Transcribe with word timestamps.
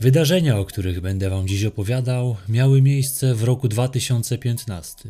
Wydarzenia, 0.00 0.58
o 0.58 0.64
których 0.64 1.00
będę 1.00 1.30
Wam 1.30 1.48
dziś 1.48 1.64
opowiadał, 1.64 2.36
miały 2.48 2.82
miejsce 2.82 3.34
w 3.34 3.44
roku 3.44 3.68
2015. 3.68 5.08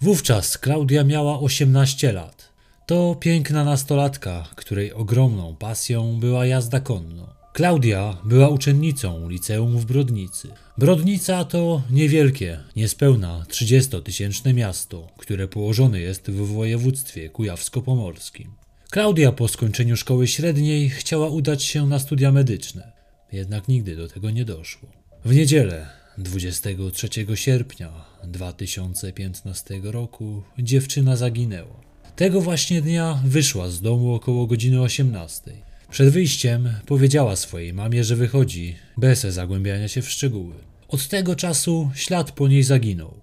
Wówczas 0.00 0.58
Klaudia 0.58 1.04
miała 1.04 1.40
18 1.40 2.12
lat. 2.12 2.52
To 2.86 3.16
piękna 3.20 3.64
nastolatka, 3.64 4.48
której 4.56 4.92
ogromną 4.92 5.56
pasją 5.56 6.20
była 6.20 6.46
jazda 6.46 6.80
konno. 6.80 7.34
Klaudia 7.52 8.16
była 8.24 8.48
uczennicą 8.48 9.28
liceum 9.28 9.78
w 9.78 9.84
Brodnicy. 9.84 10.48
Brodnica 10.78 11.44
to 11.44 11.82
niewielkie, 11.90 12.60
niespełna 12.76 13.44
30-tysięczne 13.48 14.54
miasto, 14.54 15.08
które 15.16 15.48
położone 15.48 16.00
jest 16.00 16.30
w 16.30 16.54
województwie 16.54 17.30
kujawsko-pomorskim. 17.30 18.50
Klaudia 18.90 19.32
po 19.32 19.48
skończeniu 19.48 19.96
szkoły 19.96 20.26
średniej 20.26 20.90
chciała 20.90 21.28
udać 21.28 21.64
się 21.64 21.86
na 21.86 21.98
studia 21.98 22.32
medyczne, 22.32 22.95
jednak 23.32 23.68
nigdy 23.68 23.96
do 23.96 24.08
tego 24.08 24.30
nie 24.30 24.44
doszło. 24.44 24.88
W 25.24 25.34
niedzielę 25.34 25.86
23 26.18 27.08
sierpnia 27.34 28.04
2015 28.24 29.80
roku 29.82 30.42
dziewczyna 30.58 31.16
zaginęła. 31.16 31.80
Tego 32.16 32.40
właśnie 32.40 32.82
dnia 32.82 33.22
wyszła 33.24 33.70
z 33.70 33.80
domu 33.80 34.14
około 34.14 34.46
godziny 34.46 34.80
18. 34.80 35.52
Przed 35.90 36.08
wyjściem 36.08 36.72
powiedziała 36.86 37.36
swojej 37.36 37.72
mamie, 37.72 38.04
że 38.04 38.16
wychodzi, 38.16 38.76
bez 38.96 39.20
zagłębiania 39.20 39.88
się 39.88 40.02
w 40.02 40.10
szczegóły. 40.10 40.54
Od 40.88 41.08
tego 41.08 41.36
czasu 41.36 41.90
ślad 41.94 42.32
po 42.32 42.48
niej 42.48 42.62
zaginął. 42.62 43.14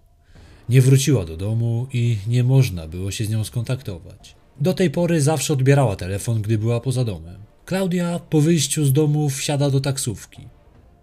Nie 0.69 0.81
wróciła 0.81 1.25
do 1.25 1.37
domu 1.37 1.87
i 1.93 2.17
nie 2.27 2.43
można 2.43 2.87
było 2.87 3.11
się 3.11 3.25
z 3.25 3.29
nią 3.29 3.43
skontaktować. 3.43 4.35
Do 4.61 4.73
tej 4.73 4.89
pory 4.89 5.21
zawsze 5.21 5.53
odbierała 5.53 5.95
telefon, 5.95 6.41
gdy 6.41 6.57
była 6.57 6.79
poza 6.79 7.03
domem. 7.03 7.52
Klaudia 7.65 8.19
po 8.19 8.41
wyjściu 8.41 8.85
z 8.85 8.93
domu 8.93 9.29
wsiada 9.29 9.69
do 9.69 9.79
taksówki. 9.81 10.41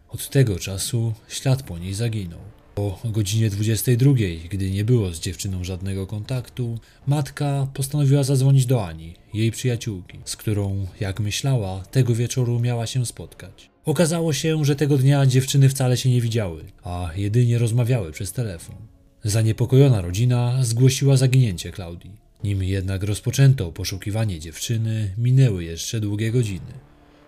Od 0.08 0.28
tego 0.28 0.58
czasu 0.58 1.12
ślad 1.28 1.62
po 1.62 1.78
niej 1.78 1.94
zaginął. 1.94 2.40
O 2.76 3.00
godzinie 3.04 3.50
22, 3.50 4.12
gdy 4.50 4.70
nie 4.70 4.84
było 4.84 5.12
z 5.12 5.20
dziewczyną 5.20 5.64
żadnego 5.64 6.06
kontaktu, 6.06 6.78
matka 7.06 7.66
postanowiła 7.74 8.22
zadzwonić 8.22 8.66
do 8.66 8.86
Ani, 8.86 9.14
jej 9.34 9.50
przyjaciółki, 9.50 10.18
z 10.24 10.36
którą, 10.36 10.86
jak 11.00 11.20
myślała, 11.20 11.80
tego 11.90 12.14
wieczoru 12.14 12.60
miała 12.60 12.86
się 12.86 13.06
spotkać. 13.06 13.70
Okazało 13.84 14.32
się, 14.32 14.64
że 14.64 14.76
tego 14.76 14.98
dnia 14.98 15.26
dziewczyny 15.26 15.68
wcale 15.68 15.96
się 15.96 16.10
nie 16.10 16.20
widziały, 16.20 16.64
a 16.82 17.10
jedynie 17.16 17.58
rozmawiały 17.58 18.12
przez 18.12 18.32
telefon. 18.32 18.76
Zaniepokojona 19.24 20.00
rodzina 20.00 20.64
zgłosiła 20.64 21.16
zaginięcie 21.16 21.72
Klaudii. 21.72 22.29
Nim 22.44 22.62
jednak 22.62 23.02
rozpoczęto 23.02 23.72
poszukiwanie 23.72 24.40
dziewczyny, 24.40 25.14
minęły 25.18 25.64
jeszcze 25.64 26.00
długie 26.00 26.30
godziny. 26.32 26.72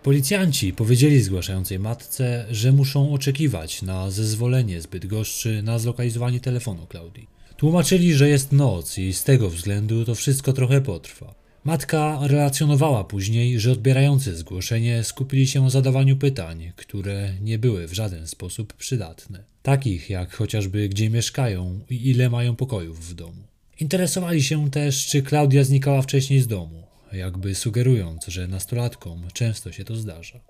Policjanci 0.02 0.72
powiedzieli 0.72 1.22
zgłaszającej 1.22 1.78
matce, 1.78 2.46
że 2.50 2.72
muszą 2.72 3.12
oczekiwać 3.12 3.82
na 3.82 4.10
zezwolenie 4.10 4.80
zbyt 4.80 5.06
goszczy 5.06 5.62
na 5.62 5.78
zlokalizowanie 5.78 6.40
telefonu 6.40 6.86
Klaudii. 6.86 7.28
Tłumaczyli, 7.56 8.14
że 8.14 8.28
jest 8.28 8.52
noc 8.52 8.98
i 8.98 9.12
z 9.12 9.24
tego 9.24 9.50
względu 9.50 10.04
to 10.04 10.14
wszystko 10.14 10.52
trochę 10.52 10.80
potrwa. 10.80 11.34
Matka 11.64 12.18
relacjonowała 12.22 13.04
później, 13.04 13.60
że 13.60 13.72
odbierający 13.72 14.36
zgłoszenie 14.36 15.04
skupili 15.04 15.46
się 15.46 15.62
na 15.62 15.70
zadawaniu 15.70 16.16
pytań, 16.16 16.72
które 16.76 17.32
nie 17.40 17.58
były 17.58 17.88
w 17.88 17.92
żaden 17.92 18.26
sposób 18.26 18.72
przydatne. 18.72 19.44
Takich 19.62 20.10
jak 20.10 20.34
chociażby 20.34 20.88
gdzie 20.88 21.10
mieszkają 21.10 21.80
i 21.90 22.10
ile 22.10 22.30
mają 22.30 22.56
pokojów 22.56 23.08
w 23.08 23.14
domu. 23.14 23.51
Interesowali 23.82 24.42
się 24.42 24.70
też, 24.70 25.06
czy 25.06 25.22
Klaudia 25.22 25.64
znikała 25.64 26.02
wcześniej 26.02 26.40
z 26.40 26.46
domu, 26.46 26.82
jakby 27.12 27.54
sugerując, 27.54 28.26
że 28.26 28.48
nastolatkom 28.48 29.22
często 29.32 29.72
się 29.72 29.84
to 29.84 29.96
zdarza. 29.96 30.40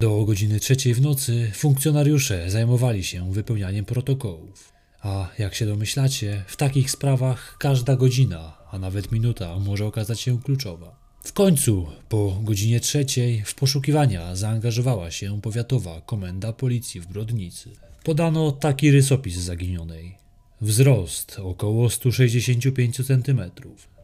Do 0.00 0.24
godziny 0.24 0.60
trzeciej 0.60 0.94
w 0.94 1.00
nocy 1.00 1.50
funkcjonariusze 1.54 2.50
zajmowali 2.50 3.04
się 3.04 3.32
wypełnianiem 3.32 3.84
protokołów. 3.84 4.72
A 5.02 5.28
jak 5.38 5.54
się 5.54 5.66
domyślacie, 5.66 6.44
w 6.46 6.56
takich 6.56 6.90
sprawach 6.90 7.56
każda 7.58 7.96
godzina, 7.96 8.56
a 8.70 8.78
nawet 8.78 9.12
minuta 9.12 9.58
może 9.58 9.86
okazać 9.86 10.20
się 10.20 10.42
kluczowa. 10.42 10.96
W 11.24 11.32
końcu, 11.32 11.86
po 12.08 12.38
godzinie 12.42 12.80
trzeciej, 12.80 13.42
w 13.44 13.54
poszukiwania 13.54 14.36
zaangażowała 14.36 15.10
się 15.10 15.40
powiatowa 15.40 16.00
komenda 16.00 16.52
policji 16.52 17.00
w 17.00 17.06
Brodnicy. 17.06 17.70
Podano 18.04 18.52
taki 18.52 18.90
rysopis 18.90 19.36
zaginionej. 19.36 20.19
Wzrost 20.62 21.38
około 21.42 21.90
165 21.90 23.06
cm, 23.06 23.40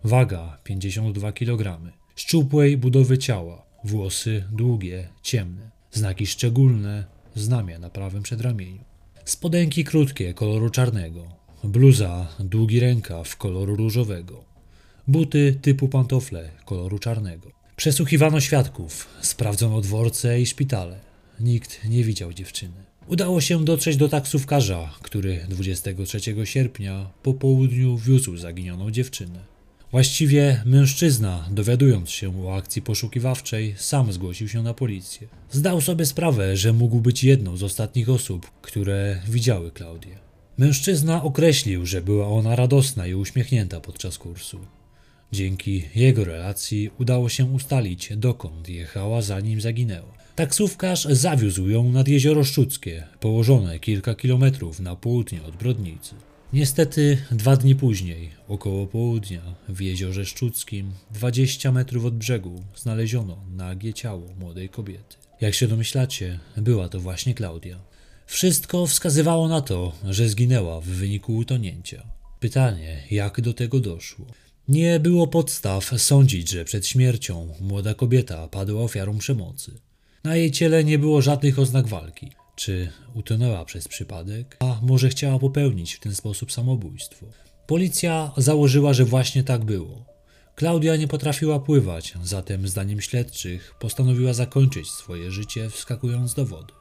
waga 0.04 0.58
52 0.64 1.32
kg, 1.32 1.80
szczupłej 2.16 2.76
budowy 2.76 3.18
ciała, 3.18 3.66
włosy 3.84 4.44
długie, 4.52 5.08
ciemne, 5.22 5.70
znaki 5.92 6.26
szczególne, 6.26 7.04
znamia 7.34 7.78
na 7.78 7.90
prawym 7.90 8.22
przedramieniu. 8.22 8.84
Spodenki 9.24 9.84
krótkie 9.84 10.34
koloru 10.34 10.70
czarnego, 10.70 11.28
bluza 11.64 12.28
długi 12.40 12.80
rękaw 12.80 13.36
koloru 13.36 13.76
różowego, 13.76 14.44
buty 15.08 15.58
typu 15.62 15.88
pantofle 15.88 16.50
koloru 16.64 16.98
czarnego. 16.98 17.50
Przesłuchiwano 17.76 18.40
świadków, 18.40 19.08
sprawdzono 19.20 19.80
dworce 19.80 20.40
i 20.40 20.46
szpitale. 20.46 21.00
Nikt 21.40 21.84
nie 21.88 22.04
widział 22.04 22.32
dziewczyny. 22.32 22.84
Udało 23.08 23.40
się 23.40 23.64
dotrzeć 23.64 23.96
do 23.96 24.08
taksówkarza, 24.08 24.90
który 25.02 25.46
23 25.48 26.20
sierpnia 26.44 27.10
po 27.22 27.34
południu 27.34 27.98
wiózł 27.98 28.36
zaginioną 28.36 28.90
dziewczynę. 28.90 29.40
Właściwie 29.90 30.62
mężczyzna, 30.64 31.48
dowiadując 31.50 32.10
się 32.10 32.46
o 32.46 32.56
akcji 32.56 32.82
poszukiwawczej, 32.82 33.74
sam 33.78 34.12
zgłosił 34.12 34.48
się 34.48 34.62
na 34.62 34.74
policję. 34.74 35.28
Zdał 35.50 35.80
sobie 35.80 36.06
sprawę, 36.06 36.56
że 36.56 36.72
mógł 36.72 37.00
być 37.00 37.24
jedną 37.24 37.56
z 37.56 37.62
ostatnich 37.62 38.08
osób, 38.08 38.50
które 38.62 39.20
widziały 39.28 39.70
Klaudię. 39.70 40.18
Mężczyzna 40.58 41.22
określił, 41.22 41.86
że 41.86 42.02
była 42.02 42.28
ona 42.28 42.56
radosna 42.56 43.06
i 43.06 43.14
uśmiechnięta 43.14 43.80
podczas 43.80 44.18
kursu. 44.18 44.58
Dzięki 45.32 45.84
jego 45.94 46.24
relacji 46.24 46.90
udało 46.98 47.28
się 47.28 47.44
ustalić, 47.44 48.12
dokąd 48.16 48.68
jechała 48.68 49.22
zanim 49.22 49.60
zaginęła. 49.60 50.25
Taksówkarz 50.36 51.04
zawiózł 51.04 51.68
ją 51.68 51.92
nad 51.92 52.08
jezioro 52.08 52.44
Szczuckie, 52.44 53.06
położone 53.20 53.78
kilka 53.78 54.14
kilometrów 54.14 54.80
na 54.80 54.96
południe 54.96 55.42
od 55.42 55.56
Brodnicy. 55.56 56.14
Niestety 56.52 57.18
dwa 57.30 57.56
dni 57.56 57.74
później, 57.74 58.30
około 58.48 58.86
południa, 58.86 59.42
w 59.68 59.80
jeziorze 59.80 60.26
Szczuckim, 60.26 60.92
20 61.10 61.72
metrów 61.72 62.04
od 62.04 62.16
brzegu, 62.16 62.62
znaleziono 62.76 63.38
nagie 63.56 63.94
ciało 63.94 64.26
młodej 64.38 64.68
kobiety. 64.68 65.16
Jak 65.40 65.54
się 65.54 65.68
domyślacie, 65.68 66.38
była 66.56 66.88
to 66.88 67.00
właśnie 67.00 67.34
Klaudia. 67.34 67.80
Wszystko 68.26 68.86
wskazywało 68.86 69.48
na 69.48 69.60
to, 69.60 69.92
że 70.04 70.28
zginęła 70.28 70.80
w 70.80 70.84
wyniku 70.84 71.36
utonięcia. 71.36 72.02
Pytanie, 72.40 73.02
jak 73.10 73.40
do 73.40 73.54
tego 73.54 73.80
doszło? 73.80 74.26
Nie 74.68 75.00
było 75.00 75.26
podstaw 75.26 75.92
sądzić, 75.96 76.50
że 76.50 76.64
przed 76.64 76.86
śmiercią 76.86 77.54
młoda 77.60 77.94
kobieta 77.94 78.48
padła 78.48 78.82
ofiarą 78.82 79.18
przemocy. 79.18 79.85
Na 80.26 80.36
jej 80.36 80.50
ciele 80.50 80.84
nie 80.84 80.98
było 80.98 81.22
żadnych 81.22 81.58
oznak 81.58 81.88
walki. 81.88 82.30
Czy 82.56 82.92
utonęła 83.14 83.64
przez 83.64 83.88
przypadek, 83.88 84.56
a 84.60 84.78
może 84.82 85.08
chciała 85.08 85.38
popełnić 85.38 85.94
w 85.94 86.00
ten 86.00 86.14
sposób 86.14 86.52
samobójstwo? 86.52 87.26
Policja 87.66 88.32
założyła, 88.36 88.92
że 88.92 89.04
właśnie 89.04 89.44
tak 89.44 89.64
było. 89.64 90.04
Klaudia 90.54 90.96
nie 90.96 91.08
potrafiła 91.08 91.60
pływać, 91.60 92.14
zatem 92.22 92.68
zdaniem 92.68 93.00
śledczych 93.00 93.74
postanowiła 93.78 94.32
zakończyć 94.32 94.90
swoje 94.90 95.30
życie 95.30 95.70
wskakując 95.70 96.34
do 96.34 96.46
wody. 96.46 96.72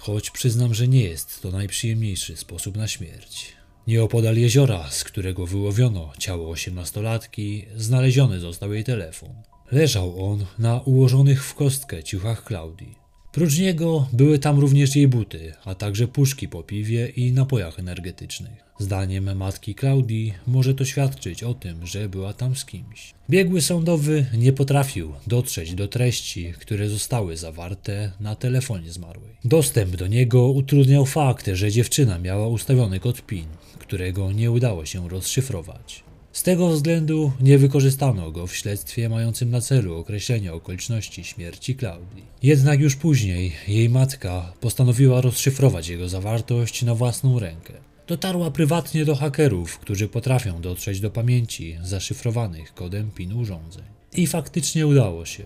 Choć 0.00 0.30
przyznam, 0.30 0.74
że 0.74 0.88
nie 0.88 1.02
jest 1.02 1.42
to 1.42 1.50
najprzyjemniejszy 1.50 2.36
sposób 2.36 2.76
na 2.76 2.88
śmierć. 2.88 3.52
Nieopodal 3.86 4.36
jeziora, 4.36 4.90
z 4.90 5.04
którego 5.04 5.46
wyłowiono 5.46 6.12
ciało 6.18 6.50
osiemnastolatki, 6.50 7.64
znaleziony 7.76 8.40
został 8.40 8.72
jej 8.72 8.84
telefon. 8.84 9.34
Leżał 9.72 10.30
on 10.30 10.44
na 10.58 10.80
ułożonych 10.80 11.44
w 11.44 11.54
kostkę 11.54 12.02
ciuchach 12.02 12.44
Klaudii. 12.44 12.94
Prócz 13.32 13.58
niego 13.58 14.08
były 14.12 14.38
tam 14.38 14.58
również 14.58 14.96
jej 14.96 15.08
buty, 15.08 15.52
a 15.64 15.74
także 15.74 16.08
puszki 16.08 16.48
po 16.48 16.62
piwie 16.62 17.08
i 17.08 17.32
napojach 17.32 17.78
energetycznych. 17.78 18.68
Zdaniem 18.78 19.36
matki 19.36 19.74
Klaudii 19.74 20.34
może 20.46 20.74
to 20.74 20.84
świadczyć 20.84 21.42
o 21.42 21.54
tym, 21.54 21.86
że 21.86 22.08
była 22.08 22.32
tam 22.32 22.56
z 22.56 22.64
kimś. 22.64 23.14
Biegły 23.30 23.62
sądowy 23.62 24.26
nie 24.34 24.52
potrafił 24.52 25.12
dotrzeć 25.26 25.74
do 25.74 25.88
treści, 25.88 26.52
które 26.60 26.88
zostały 26.88 27.36
zawarte 27.36 28.12
na 28.20 28.34
telefonie 28.34 28.92
zmarłej. 28.92 29.36
Dostęp 29.44 29.96
do 29.96 30.06
niego 30.06 30.48
utrudniał 30.48 31.06
fakt, 31.06 31.46
że 31.52 31.70
dziewczyna 31.70 32.18
miała 32.18 32.48
ustawiony 32.48 33.00
kod 33.00 33.22
PIN, 33.26 33.46
którego 33.78 34.32
nie 34.32 34.50
udało 34.50 34.86
się 34.86 35.08
rozszyfrować. 35.08 36.07
Z 36.38 36.42
tego 36.42 36.68
względu 36.68 37.32
nie 37.40 37.58
wykorzystano 37.58 38.30
go 38.30 38.46
w 38.46 38.56
śledztwie 38.56 39.08
mającym 39.08 39.50
na 39.50 39.60
celu 39.60 39.96
określenie 39.96 40.52
okoliczności 40.52 41.24
śmierci 41.24 41.74
Klaudii. 41.76 42.24
Jednak 42.42 42.80
już 42.80 42.96
później 42.96 43.52
jej 43.68 43.88
matka 43.88 44.52
postanowiła 44.60 45.20
rozszyfrować 45.20 45.88
jego 45.88 46.08
zawartość 46.08 46.82
na 46.82 46.94
własną 46.94 47.38
rękę. 47.38 47.72
Dotarła 48.06 48.50
prywatnie 48.50 49.04
do 49.04 49.16
hakerów, 49.16 49.78
którzy 49.78 50.08
potrafią 50.08 50.60
dotrzeć 50.60 51.00
do 51.00 51.10
pamięci 51.10 51.78
zaszyfrowanych 51.82 52.74
kodem 52.74 53.10
PIN 53.10 53.32
urządzeń. 53.32 53.84
I 54.12 54.26
faktycznie 54.26 54.86
udało 54.86 55.26
się. 55.26 55.44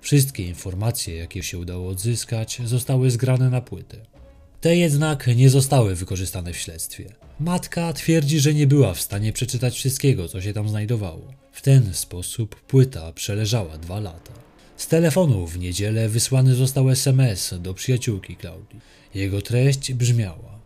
Wszystkie 0.00 0.46
informacje, 0.48 1.14
jakie 1.14 1.42
się 1.42 1.58
udało 1.58 1.88
odzyskać, 1.88 2.60
zostały 2.64 3.10
zgrane 3.10 3.50
na 3.50 3.60
płytę. 3.60 4.11
Te 4.62 4.76
jednak 4.76 5.26
nie 5.26 5.50
zostały 5.50 5.94
wykorzystane 5.94 6.52
w 6.52 6.56
śledztwie. 6.56 7.04
Matka 7.40 7.92
twierdzi, 7.92 8.40
że 8.40 8.54
nie 8.54 8.66
była 8.66 8.94
w 8.94 9.00
stanie 9.00 9.32
przeczytać 9.32 9.74
wszystkiego, 9.74 10.28
co 10.28 10.40
się 10.40 10.52
tam 10.52 10.68
znajdowało. 10.68 11.34
W 11.52 11.62
ten 11.62 11.94
sposób 11.94 12.60
płyta 12.60 13.12
przeleżała 13.12 13.78
dwa 13.78 14.00
lata. 14.00 14.32
Z 14.76 14.86
telefonu 14.86 15.46
w 15.46 15.58
niedzielę 15.58 16.08
wysłany 16.08 16.54
został 16.54 16.90
SMS 16.90 17.54
do 17.60 17.74
przyjaciółki 17.74 18.36
Klaudii. 18.36 18.80
Jego 19.14 19.42
treść 19.42 19.92
brzmiała: 19.92 20.60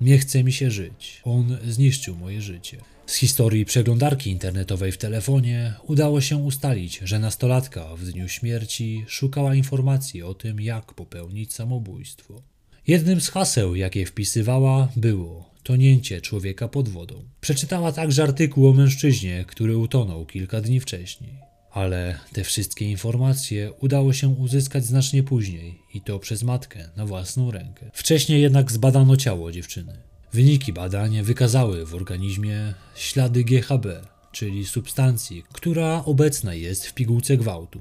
Nie 0.00 0.18
chce 0.18 0.44
mi 0.44 0.52
się 0.52 0.70
żyć. 0.70 1.20
On 1.24 1.58
zniszczył 1.68 2.16
moje 2.16 2.42
życie. 2.42 2.78
Z 3.06 3.14
historii 3.14 3.64
przeglądarki 3.64 4.30
internetowej 4.30 4.92
w 4.92 4.98
telefonie 4.98 5.74
udało 5.86 6.20
się 6.20 6.36
ustalić, 6.36 7.00
że 7.04 7.18
nastolatka 7.18 7.96
w 7.96 8.04
dniu 8.04 8.28
śmierci 8.28 9.04
szukała 9.08 9.54
informacji 9.54 10.22
o 10.22 10.34
tym, 10.34 10.60
jak 10.60 10.94
popełnić 10.94 11.54
samobójstwo. 11.54 12.42
Jednym 12.90 13.20
z 13.20 13.28
haseł, 13.28 13.74
jakie 13.74 14.06
wpisywała, 14.06 14.88
było 14.96 15.50
tonięcie 15.62 16.20
człowieka 16.20 16.68
pod 16.68 16.88
wodą. 16.88 17.24
Przeczytała 17.40 17.92
także 17.92 18.22
artykuł 18.22 18.68
o 18.68 18.72
mężczyźnie, 18.72 19.44
który 19.48 19.76
utonął 19.76 20.26
kilka 20.26 20.60
dni 20.60 20.80
wcześniej. 20.80 21.38
Ale 21.72 22.18
te 22.32 22.44
wszystkie 22.44 22.90
informacje 22.90 23.72
udało 23.72 24.12
się 24.12 24.28
uzyskać 24.28 24.84
znacznie 24.84 25.22
później 25.22 25.78
i 25.94 26.00
to 26.00 26.18
przez 26.18 26.42
matkę 26.42 26.88
na 26.96 27.06
własną 27.06 27.50
rękę. 27.50 27.90
Wcześniej 27.94 28.42
jednak 28.42 28.72
zbadano 28.72 29.16
ciało 29.16 29.52
dziewczyny. 29.52 29.96
Wyniki 30.32 30.72
badań 30.72 31.22
wykazały 31.22 31.86
w 31.86 31.94
organizmie 31.94 32.74
ślady 32.96 33.44
GHB, 33.44 33.86
czyli 34.32 34.66
substancji, 34.66 35.44
która 35.52 36.04
obecna 36.04 36.54
jest 36.54 36.86
w 36.86 36.94
pigułce 36.94 37.36
gwałtu. 37.36 37.80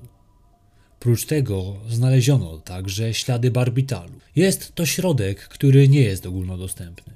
Prócz 1.00 1.26
tego 1.26 1.76
znaleziono 1.90 2.58
także 2.58 3.14
ślady 3.14 3.52
barbitalu. 3.52 4.14
Jest 4.36 4.76
to 4.76 4.86
środek, 4.86 5.40
który 5.40 5.90
nie 5.90 6.02
jest 6.02 6.26
ogólnodostępny. 6.26 7.14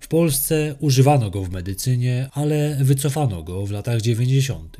W 0.00 0.08
Polsce 0.08 0.74
używano 0.80 1.30
go 1.30 1.44
w 1.44 1.50
medycynie, 1.50 2.28
ale 2.32 2.76
wycofano 2.80 3.42
go 3.42 3.66
w 3.66 3.70
latach 3.70 4.00
90. 4.00 4.76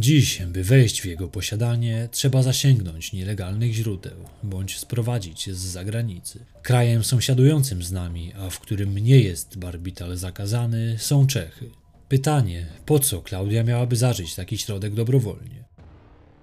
Dziś, 0.00 0.42
by 0.42 0.64
wejść 0.64 1.00
w 1.00 1.04
jego 1.04 1.28
posiadanie, 1.28 2.08
trzeba 2.12 2.42
zasięgnąć 2.42 3.12
nielegalnych 3.12 3.72
źródeł 3.72 4.16
bądź 4.42 4.78
sprowadzić 4.78 5.50
z 5.50 5.58
zagranicy. 5.58 6.44
Krajem 6.62 7.04
sąsiadującym 7.04 7.82
z 7.82 7.92
nami, 7.92 8.32
a 8.34 8.50
w 8.50 8.60
którym 8.60 8.98
nie 8.98 9.20
jest 9.20 9.58
barbital 9.58 10.16
zakazany, 10.16 10.96
są 10.98 11.26
Czechy. 11.26 11.70
Pytanie, 12.08 12.66
po 12.86 12.98
co 12.98 13.22
Klaudia 13.22 13.64
miałaby 13.64 13.96
zażyć 13.96 14.34
taki 14.34 14.58
środek 14.58 14.94
dobrowolnie? 14.94 15.67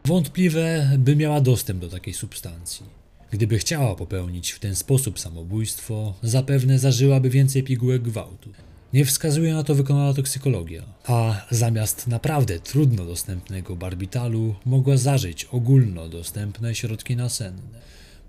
Wątpliwe, 0.05 0.89
by 0.97 1.15
miała 1.15 1.41
dostęp 1.41 1.81
do 1.81 1.89
takiej 1.89 2.13
substancji. 2.13 2.85
Gdyby 3.31 3.57
chciała 3.57 3.95
popełnić 3.95 4.51
w 4.51 4.59
ten 4.59 4.75
sposób 4.75 5.19
samobójstwo, 5.19 6.13
zapewne 6.23 6.79
zażyłaby 6.79 7.29
więcej 7.29 7.63
pigułek 7.63 8.01
gwałtu. 8.01 8.49
Nie 8.93 9.05
wskazuje 9.05 9.53
na 9.53 9.63
to 9.63 9.75
wykonana 9.75 10.13
toksykologia, 10.13 10.83
a 11.05 11.45
zamiast 11.51 12.07
naprawdę 12.07 12.59
trudno 12.59 13.05
dostępnego 13.05 13.75
barbitalu 13.75 14.55
mogła 14.65 14.97
zażyć 14.97 15.45
ogólnodostępne 15.45 16.75
środki 16.75 17.15
nasenne. 17.15 17.79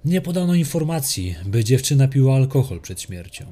Nie 0.04 0.20
podano 0.20 0.54
informacji, 0.54 1.34
by 1.44 1.64
dziewczyna 1.64 2.08
piła 2.08 2.36
alkohol 2.36 2.80
przed 2.80 3.00
śmiercią. 3.00 3.46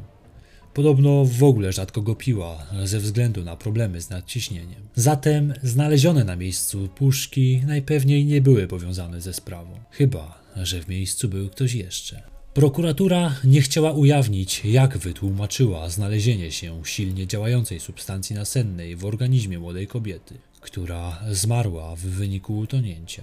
Podobno 0.74 1.24
w 1.24 1.42
ogóle 1.42 1.72
rzadko 1.72 2.02
go 2.02 2.14
piła 2.14 2.66
ze 2.84 2.98
względu 3.00 3.44
na 3.44 3.56
problemy 3.56 4.00
z 4.00 4.10
nadciśnieniem. 4.10 4.88
Zatem 4.94 5.54
znalezione 5.62 6.24
na 6.24 6.36
miejscu 6.36 6.88
puszki 6.88 7.62
najpewniej 7.66 8.24
nie 8.24 8.40
były 8.40 8.66
powiązane 8.66 9.20
ze 9.20 9.32
sprawą. 9.32 9.70
Chyba, 9.90 10.42
że 10.56 10.82
w 10.82 10.88
miejscu 10.88 11.28
był 11.28 11.48
ktoś 11.48 11.74
jeszcze. 11.74 12.22
Prokuratura 12.54 13.36
nie 13.44 13.60
chciała 13.60 13.92
ujawnić, 13.92 14.64
jak 14.64 14.98
wytłumaczyła 14.98 15.88
znalezienie 15.88 16.52
się 16.52 16.80
silnie 16.84 17.26
działającej 17.26 17.80
substancji 17.80 18.36
nasennej 18.36 18.96
w 18.96 19.04
organizmie 19.04 19.58
młodej 19.58 19.86
kobiety, 19.86 20.34
która 20.60 21.20
zmarła 21.30 21.96
w 21.96 22.00
wyniku 22.00 22.58
utonięcia. 22.58 23.22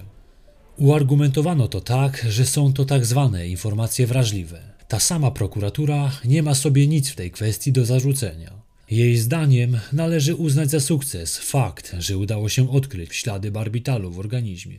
Uargumentowano 0.76 1.68
to 1.68 1.80
tak, 1.80 2.26
że 2.28 2.46
są 2.46 2.72
to 2.72 2.84
tak 2.84 3.06
zwane 3.06 3.48
informacje 3.48 4.06
wrażliwe. 4.06 4.71
Ta 4.92 5.00
sama 5.00 5.30
prokuratura 5.30 6.12
nie 6.24 6.42
ma 6.42 6.54
sobie 6.54 6.86
nic 6.86 7.10
w 7.10 7.16
tej 7.16 7.30
kwestii 7.30 7.72
do 7.72 7.84
zarzucenia. 7.84 8.52
Jej 8.90 9.16
zdaniem 9.16 9.80
należy 9.92 10.34
uznać 10.34 10.70
za 10.70 10.80
sukces 10.80 11.38
fakt, 11.38 11.96
że 11.98 12.18
udało 12.18 12.48
się 12.48 12.70
odkryć 12.70 13.14
ślady 13.14 13.50
barbitalu 13.50 14.10
w 14.10 14.18
organizmie 14.18 14.78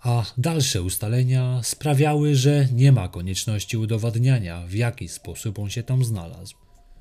a 0.00 0.24
dalsze 0.38 0.82
ustalenia 0.82 1.60
sprawiały, 1.62 2.34
że 2.34 2.68
nie 2.72 2.92
ma 2.92 3.08
konieczności 3.08 3.76
udowadniania, 3.76 4.66
w 4.66 4.74
jaki 4.74 5.08
sposób 5.08 5.58
on 5.58 5.70
się 5.70 5.82
tam 5.82 6.04
znalazł. 6.04 6.54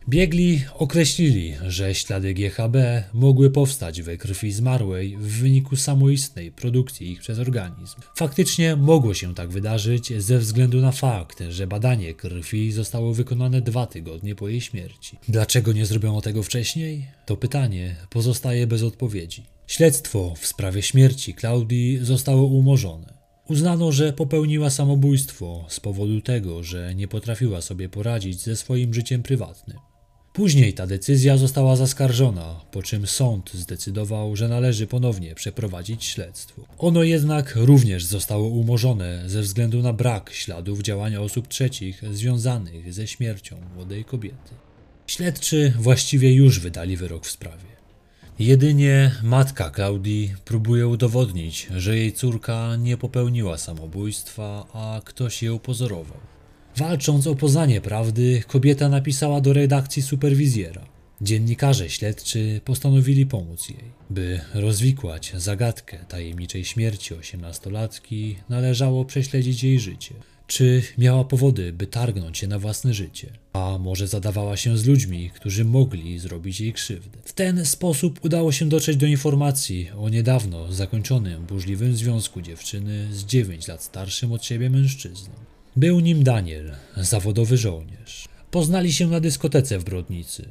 Biegli 0.10 0.62
określili, 0.74 1.54
że 1.68 1.96
ślady 1.96 2.34
GHB 2.34 2.76
mogły 3.14 3.50
powstać 3.50 4.02
we 4.02 4.18
krwi 4.18 4.52
zmarłej 4.52 5.18
w 5.18 5.28
wyniku 5.42 5.76
samoistnej 5.76 6.52
produkcji 6.52 7.12
ich 7.12 7.20
przez 7.20 7.40
organizm. 7.40 7.96
Faktycznie 8.16 8.76
mogło 8.76 9.14
się 9.14 9.36
tak 9.36 9.50
wydarzyć 9.50 10.24
ze 10.24 10.40
względu 10.40 10.82
na 10.82 10.92
fakt, 10.92 11.44
że 11.50 11.68
badanie 11.68 12.14
krwi 12.14 12.72
zostało 12.72 13.14
wykonane 13.14 13.62
dwa 13.62 13.86
tygodnie 13.86 14.36
po 14.36 14.48
jej 14.48 14.62
śmierci. 14.62 15.18
Dlaczego 15.28 15.74
nie 15.74 15.86
zrobiono 15.86 16.22
tego 16.22 16.44
wcześniej? 16.44 17.08
To 17.26 17.38
pytanie 17.38 17.96
pozostaje 18.10 18.68
bez 18.68 18.84
odpowiedzi. 18.84 19.44
Śledztwo 19.68 20.34
w 20.40 20.48
sprawie 20.48 20.82
śmierci 20.82 21.34
Klaudii 21.34 22.00
zostało 22.02 22.44
umorzone. 22.44 23.14
Uznano, 23.50 23.92
że 23.92 24.14
popełniła 24.14 24.70
samobójstwo 24.70 25.66
z 25.70 25.80
powodu 25.80 26.22
tego, 26.22 26.64
że 26.64 26.96
nie 26.96 27.08
potrafiła 27.08 27.62
sobie 27.62 27.90
poradzić 27.90 28.40
ze 28.40 28.56
swoim 28.56 28.94
życiem 28.94 29.24
prywatnym. 29.24 29.78
Później 30.34 30.74
ta 30.74 30.88
decyzja 30.88 31.38
została 31.38 31.76
zaskarżona, 31.76 32.62
po 32.72 32.84
czym 32.84 33.08
sąd 33.08 33.52
zdecydował, 33.54 34.36
że 34.36 34.48
należy 34.48 34.88
ponownie 34.88 35.36
przeprowadzić 35.36 36.06
śledztwo. 36.06 36.62
Ono 36.78 37.04
jednak 37.04 37.56
również 37.56 38.06
zostało 38.06 38.48
umorzone 38.48 39.24
ze 39.26 39.42
względu 39.42 39.82
na 39.82 39.94
brak 39.94 40.30
śladów 40.34 40.82
działania 40.82 41.22
osób 41.22 41.48
trzecich 41.48 42.04
związanych 42.12 42.94
ze 42.94 43.08
śmiercią 43.08 43.58
młodej 43.76 44.06
kobiety. 44.06 44.52
Śledczy 45.08 45.74
właściwie 45.80 46.34
już 46.34 46.60
wydali 46.60 46.98
wyrok 46.98 47.26
w 47.26 47.32
sprawie. 47.32 47.72
Jedynie 48.40 49.12
matka 49.24 49.70
Klaudii 49.70 50.36
próbuje 50.46 50.88
udowodnić, 50.88 51.68
że 51.76 51.98
jej 51.98 52.14
córka 52.14 52.76
nie 52.76 52.98
popełniła 52.98 53.58
samobójstwa, 53.58 54.68
a 54.74 55.02
ktoś 55.06 55.44
ją 55.44 55.60
pozorował. 55.60 56.18
Walcząc 56.78 57.28
o 57.28 57.36
poznanie 57.36 57.82
prawdy, 57.82 58.44
kobieta 58.48 58.90
napisała 58.90 59.42
do 59.42 59.54
redakcji 59.54 60.02
superwizjera. 60.02 60.86
Dziennikarze 61.22 61.90
śledczy 61.90 62.62
postanowili 62.66 63.26
pomóc 63.26 63.70
jej. 63.70 63.92
By 64.10 64.40
rozwikłać 64.54 65.34
zagadkę 65.38 65.98
tajemniczej 66.08 66.66
śmierci 66.66 67.14
osiemnastolatki, 67.14 68.36
należało 68.50 69.06
prześledzić 69.06 69.64
jej 69.64 69.80
życie. 69.80 70.16
Czy 70.48 70.82
miała 70.98 71.24
powody, 71.24 71.74
by 71.74 71.88
targnąć 71.88 72.38
się 72.38 72.48
na 72.48 72.60
własne 72.60 72.94
życie? 72.94 73.30
A 73.54 73.78
może 73.80 74.08
zadawała 74.08 74.58
się 74.58 74.78
z 74.78 74.86
ludźmi, 74.86 75.32
którzy 75.36 75.66
mogli 75.66 76.20
zrobić 76.20 76.62
jej 76.62 76.74
krzywdę? 76.74 77.18
W 77.24 77.34
ten 77.34 77.66
sposób 77.66 78.20
udało 78.26 78.52
się 78.52 78.70
dotrzeć 78.70 78.98
do 78.98 79.06
informacji 79.06 79.90
o 79.98 80.10
niedawno 80.10 80.74
zakończonym 80.74 81.46
burzliwym 81.46 81.96
związku 81.96 82.42
dziewczyny 82.42 83.08
z 83.14 83.26
9 83.26 83.68
lat 83.68 83.84
starszym 83.84 84.32
od 84.32 84.46
siebie 84.46 84.70
mężczyzną. 84.70 85.34
Był 85.76 86.00
nim 86.00 86.24
Daniel, 86.24 86.72
zawodowy 86.98 87.58
żołnierz. 87.58 88.28
Poznali 88.52 88.94
się 88.94 89.08
na 89.08 89.20
dyskotece 89.20 89.80
w 89.80 89.84
Brodnicy. 89.84 90.50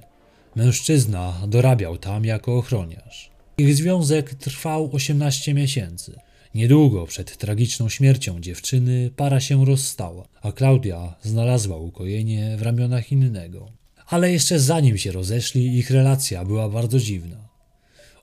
Mężczyzna 0.56 1.40
dorabiał 1.48 1.98
tam 1.98 2.24
jako 2.24 2.56
ochroniarz. 2.58 3.30
Ich 3.58 3.74
związek 3.74 4.34
trwał 4.34 4.90
18 4.92 5.54
miesięcy. 5.54 6.18
Niedługo 6.54 7.06
przed 7.06 7.36
tragiczną 7.36 7.88
śmiercią 7.88 8.40
dziewczyny 8.40 9.10
para 9.16 9.40
się 9.40 9.64
rozstała, 9.64 10.24
a 10.42 10.52
Klaudia 10.52 11.14
znalazła 11.22 11.76
ukojenie 11.76 12.56
w 12.56 12.62
ramionach 12.62 13.12
innego. 13.12 13.72
Ale 14.06 14.32
jeszcze 14.32 14.60
zanim 14.60 14.98
się 14.98 15.12
rozeszli, 15.12 15.78
ich 15.78 15.90
relacja 15.90 16.44
była 16.44 16.68
bardzo 16.68 16.98
dziwna. 16.98 17.48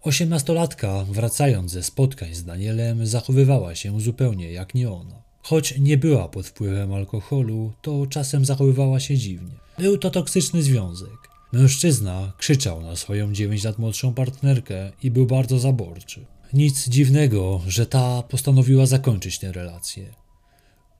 Osiemnastolatka, 0.02 1.06
wracając 1.10 1.72
ze 1.72 1.84
spotkań 1.84 2.34
z 2.34 2.44
Danielem, 2.44 3.08
zachowywała 3.08 3.76
się 3.76 4.02
zupełnie 4.02 4.52
jak 4.52 4.76
nie 4.76 4.92
ona. 4.92 5.27
Choć 5.50 5.80
nie 5.80 5.98
była 5.98 6.30
pod 6.30 6.48
wpływem 6.48 6.94
alkoholu, 6.94 7.74
to 7.82 8.08
czasem 8.08 8.46
zachowywała 8.46 9.00
się 9.00 9.18
dziwnie. 9.18 9.56
Był 9.80 9.98
to 9.98 10.10
toksyczny 10.10 10.64
związek. 10.64 11.30
Mężczyzna 11.54 12.34
krzyczał 12.38 12.82
na 12.82 12.96
swoją 12.96 13.34
9 13.34 13.64
lat 13.64 13.80
młodszą 13.80 14.14
partnerkę 14.14 14.92
i 15.04 15.12
był 15.12 15.26
bardzo 15.26 15.60
zaborczy. 15.60 16.26
Nic 16.54 16.90
dziwnego, 16.90 17.62
że 17.68 17.86
ta 17.86 18.24
postanowiła 18.24 18.86
zakończyć 18.86 19.40
tę 19.40 19.52
relację. 19.52 20.14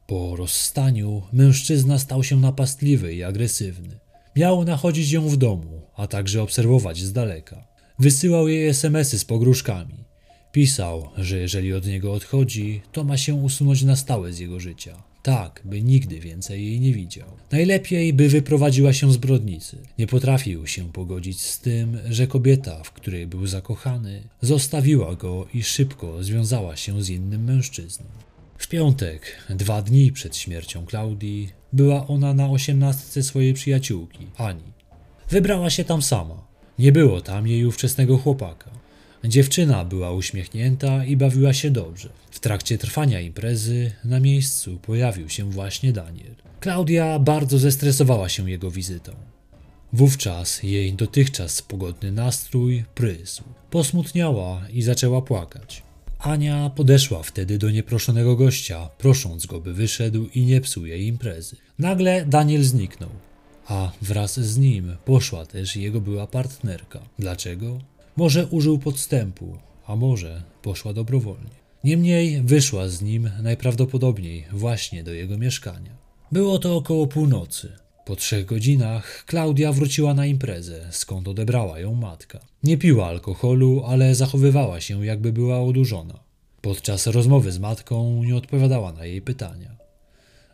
Po 0.08 0.36
rozstaniu 0.36 1.22
mężczyzna 1.34 2.00
stał 2.00 2.24
się 2.24 2.40
napastliwy 2.40 3.14
i 3.14 3.24
agresywny. 3.24 4.00
Miał 4.36 4.64
nachodzić 4.64 5.12
ją 5.12 5.30
w 5.30 5.38
domu, 5.38 5.82
a 5.96 6.08
także 6.08 6.42
obserwować 6.42 7.00
z 7.00 7.14
daleka. 7.14 7.68
Wysyłał 8.00 8.48
jej 8.48 8.68
SMSy 8.68 9.20
z 9.20 9.26
pogróżkami. 9.26 10.07
Pisał, 10.58 11.10
że 11.18 11.38
jeżeli 11.38 11.74
od 11.74 11.86
niego 11.86 12.14
odchodzi, 12.14 12.82
to 12.92 13.04
ma 13.04 13.18
się 13.18 13.36
usunąć 13.36 13.84
na 13.84 13.96
stałe 13.96 14.34
z 14.34 14.40
jego 14.40 14.60
życia. 14.60 15.04
Tak, 15.24 15.62
by 15.66 15.82
nigdy 15.84 16.20
więcej 16.20 16.66
jej 16.66 16.80
nie 16.80 16.94
widział. 16.94 17.28
Najlepiej, 17.52 18.14
by 18.14 18.30
wyprowadziła 18.30 18.94
się 18.94 19.12
z 19.14 19.18
brodnicy. 19.18 19.78
Nie 20.00 20.08
potrafił 20.08 20.68
się 20.68 20.92
pogodzić 20.92 21.42
z 21.42 21.60
tym, 21.60 21.98
że 22.10 22.28
kobieta, 22.28 22.84
w 22.84 22.92
której 22.92 23.28
był 23.28 23.48
zakochany, 23.48 24.24
zostawiła 24.42 25.16
go 25.16 25.48
i 25.54 25.64
szybko 25.64 26.24
związała 26.24 26.76
się 26.76 27.04
z 27.04 27.10
innym 27.10 27.44
mężczyzną. 27.44 28.06
W 28.58 28.68
piątek, 28.68 29.22
dwa 29.50 29.82
dni 29.82 30.12
przed 30.12 30.38
śmiercią 30.38 30.86
Klaudii, 30.86 31.50
była 31.74 32.08
ona 32.08 32.34
na 32.34 32.50
osiemnastce 32.50 33.24
swojej 33.24 33.54
przyjaciółki, 33.54 34.28
Ani. 34.38 34.74
Wybrała 35.30 35.70
się 35.70 35.84
tam 35.84 36.02
sama. 36.02 36.48
Nie 36.80 36.92
było 36.92 37.22
tam 37.22 37.48
jej 37.48 37.66
ówczesnego 37.66 38.18
chłopaka. 38.18 38.87
Dziewczyna 39.24 39.86
była 39.86 40.12
uśmiechnięta 40.12 41.06
i 41.06 41.18
bawiła 41.18 41.54
się 41.54 41.72
dobrze. 41.72 42.10
W 42.32 42.40
trakcie 42.40 42.78
trwania 42.78 43.22
imprezy 43.22 43.92
na 44.06 44.20
miejscu 44.20 44.80
pojawił 44.82 45.30
się 45.30 45.52
właśnie 45.52 45.94
Daniel. 45.94 46.36
Klaudia 46.60 47.20
bardzo 47.20 47.58
zestresowała 47.58 48.30
się 48.30 48.50
jego 48.50 48.72
wizytą. 48.72 49.12
Wówczas 49.94 50.64
jej 50.64 50.94
dotychczas 50.94 51.62
pogodny 51.62 52.12
nastrój 52.12 52.84
prysł. 52.96 53.44
Posmutniała 53.70 54.62
i 54.74 54.82
zaczęła 54.82 55.22
płakać. 55.22 55.84
Ania 56.20 56.70
podeszła 56.70 57.24
wtedy 57.24 57.58
do 57.58 57.72
nieproszonego 57.72 58.36
gościa, 58.36 58.90
prosząc 58.98 59.46
go, 59.46 59.62
by 59.62 59.74
wyszedł 59.74 60.28
i 60.36 60.46
nie 60.46 60.62
psuł 60.62 60.86
jej 60.86 61.08
imprezy. 61.08 61.56
Nagle 61.80 62.26
Daniel 62.26 62.64
zniknął, 62.64 63.10
a 63.68 63.92
wraz 64.02 64.40
z 64.40 64.58
nim 64.58 64.96
poszła 65.06 65.46
też 65.46 65.76
jego 65.76 66.02
była 66.02 66.28
partnerka. 66.28 67.00
Dlaczego? 67.20 67.80
Może 68.18 68.48
użył 68.48 68.80
podstępu, 68.80 69.58
a 69.86 69.96
może 69.96 70.44
poszła 70.62 70.94
dobrowolnie. 70.94 71.58
Niemniej 71.84 72.42
wyszła 72.42 72.90
z 72.90 73.02
nim 73.02 73.30
najprawdopodobniej 73.42 74.46
właśnie 74.52 75.04
do 75.04 75.14
jego 75.14 75.38
mieszkania. 75.38 75.92
Było 76.32 76.60
to 76.60 76.76
około 76.76 77.08
północy. 77.08 77.72
Po 78.06 78.16
trzech 78.16 78.46
godzinach 78.46 79.24
Klaudia 79.26 79.72
wróciła 79.74 80.14
na 80.14 80.26
imprezę, 80.26 80.88
skąd 80.92 81.28
odebrała 81.28 81.80
ją 81.80 81.94
matka. 81.94 82.40
Nie 82.64 82.78
piła 82.78 83.08
alkoholu, 83.08 83.84
ale 83.86 84.16
zachowywała 84.16 84.82
się, 84.82 85.06
jakby 85.06 85.34
była 85.34 85.62
odurzona. 85.62 86.20
Podczas 86.62 87.08
rozmowy 87.08 87.52
z 87.52 87.60
matką 87.60 88.24
nie 88.24 88.36
odpowiadała 88.36 88.92
na 88.92 89.06
jej 89.06 89.22
pytania. 89.22 89.78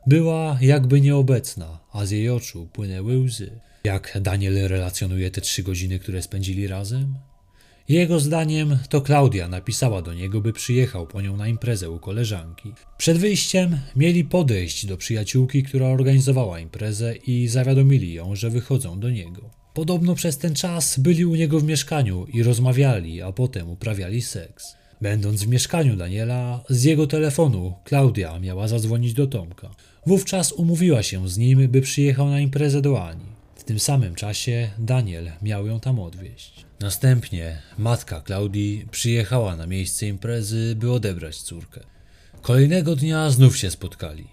Była 0.08 0.58
jakby 0.62 1.01
nieobecna, 1.01 1.79
a 1.91 2.05
z 2.05 2.12
jej 2.12 2.29
oczu 2.29 2.67
płynęły 2.74 3.20
łzy. 3.20 3.60
Jak 3.84 4.17
Daniel 4.22 4.67
relacjonuje 4.67 5.32
te 5.32 5.41
trzy 5.41 5.63
godziny, 5.63 6.00
które 6.00 6.22
spędzili 6.22 6.67
razem? 6.67 7.15
Jego 7.90 8.20
zdaniem 8.20 8.78
to 8.90 9.02
Klaudia 9.02 9.48
napisała 9.48 10.02
do 10.02 10.13
niego, 10.13 10.42
by 10.42 10.54
przyjechał 10.54 11.08
po 11.08 11.22
nią 11.22 11.38
na 11.38 11.48
imprezę 11.48 11.90
u 11.90 12.00
koleżanki. 12.00 12.72
Przed 12.98 13.18
wyjściem 13.18 13.80
mieli 13.96 14.25
podejść 14.25 14.86
do 14.86 14.98
przyjaciółki, 14.98 15.63
która 15.63 15.88
organizowała 15.88 16.60
imprezę 16.60 17.16
i 17.16 17.48
zawiadomili 17.48 18.13
ją, 18.13 18.36
że 18.36 18.50
wychodzą 18.50 19.00
do 19.00 19.10
niego. 19.10 19.50
Podobno 19.74 20.16
przez 20.16 20.38
ten 20.38 20.56
czas 20.56 21.00
byli 21.00 21.25
u 21.25 21.36
niego 21.36 21.60
w 21.60 21.63
mieszkaniu 21.63 22.25
i 22.34 22.44
rozmawiali, 22.44 23.22
a 23.22 23.32
potem 23.32 23.70
uprawiali 23.70 24.22
seks. 24.22 24.75
Będąc 25.02 25.44
w 25.44 25.48
mieszkaniu 25.48 25.96
Daniela, 25.96 26.63
z 26.70 26.84
jego 26.84 27.08
telefonu 27.08 27.74
Klaudia 27.84 28.40
miała 28.40 28.68
zadzwonić 28.68 29.13
do 29.13 29.28
Tomka. 29.28 29.75
Wówczas 30.06 30.52
umówiła 30.52 31.04
się 31.04 31.30
z 31.30 31.38
nim, 31.38 31.68
by 31.68 31.82
przyjechał 31.82 32.30
na 32.30 32.40
imprezę 32.40 32.82
do 32.82 33.08
Ani. 33.08 33.25
W 33.56 33.63
tym 33.63 33.80
samym 33.80 34.16
czasie 34.16 34.70
Daniel 34.78 35.32
miał 35.42 35.68
ją 35.68 35.80
tam 35.80 36.00
odwieźć. 36.00 36.66
Następnie 36.84 37.62
matka 37.78 38.22
Klaudii 38.22 38.88
przyjechała 38.92 39.56
na 39.56 39.68
miejsce 39.68 40.08
imprezy, 40.08 40.75
by 40.75 40.92
odebrać 40.92 41.38
córkę. 41.42 41.82
Kolejnego 42.42 42.96
dnia 42.96 43.30
znów 43.30 43.58
się 43.58 43.72
spotkali. 43.72 44.28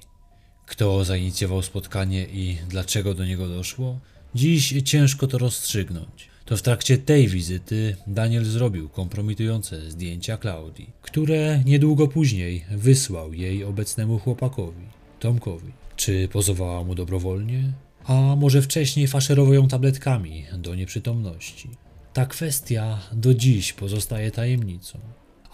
Kto 0.67 1.05
zainicjował 1.05 1.63
spotkanie 1.63 2.27
i 2.33 2.59
dlaczego 2.69 3.15
do 3.15 3.25
niego 3.25 3.49
doszło? 3.49 3.99
Dziś 4.35 4.75
ciężko 4.85 5.27
to 5.27 5.39
rozstrzygnąć. 5.39 6.29
To 6.45 6.57
w 6.57 6.63
trakcie 6.63 6.99
tej 6.99 7.29
wizyty 7.29 7.97
Daniel 8.07 8.45
zrobił 8.45 8.89
kompromitujące 8.89 9.91
zdjęcia 9.91 10.37
Klaudii, 10.37 10.91
które 11.03 11.63
niedługo 11.65 12.09
później 12.09 12.65
wysłał 12.71 13.35
jej 13.35 13.65
obecnemu 13.65 14.19
chłopakowi, 14.19 14.85
Tomkowi. 15.21 15.73
Czy 15.97 16.29
pozowała 16.33 16.85
mu 16.85 16.95
dobrowolnie? 16.95 17.73
A 18.05 18.37
może 18.37 18.63
wcześniej 18.63 19.09
faszerował 19.09 19.55
ją 19.55 19.69
tabletkami 19.69 20.45
do 20.59 20.75
nieprzytomności? 20.75 21.71
Ta 22.13 22.27
kwestia 22.27 22.99
do 23.13 23.35
dziś 23.35 23.73
pozostaje 23.73 24.31
tajemnicą. 24.31 24.99